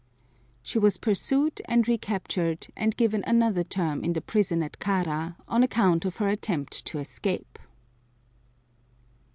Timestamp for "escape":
6.97-7.59